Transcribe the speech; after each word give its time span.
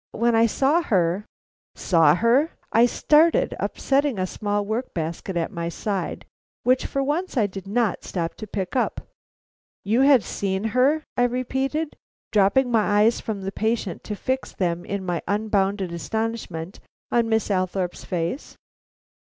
When 0.13 0.33
I 0.33 0.47
saw 0.47 0.81
her" 0.81 1.27
Saw 1.91 2.15
her! 2.15 2.49
I 2.71 2.87
started, 2.87 3.53
upsetting 3.59 4.17
a 4.17 4.25
small 4.25 4.65
work 4.65 4.95
basket 4.95 5.37
at 5.37 5.51
my 5.51 5.69
side 5.69 6.25
which 6.63 6.87
for 6.87 7.03
once 7.03 7.37
I 7.37 7.45
did 7.45 7.67
not 7.67 8.03
stop 8.03 8.33
to 8.37 8.47
pick 8.47 8.75
up. 8.75 9.01
"You 9.83 10.01
have 10.01 10.25
seen 10.25 10.63
her!" 10.73 11.03
I 11.15 11.25
repeated, 11.25 11.97
dropping 12.31 12.71
my 12.71 13.01
eyes 13.03 13.21
from 13.21 13.41
the 13.41 13.51
patient 13.51 14.03
to 14.05 14.15
fix 14.15 14.53
them 14.53 14.85
in 14.85 15.05
my 15.05 15.21
unbounded 15.27 15.91
astonishment 15.91 16.79
on 17.11 17.29
Miss 17.29 17.51
Althorpe's 17.51 18.03
face. 18.03 18.57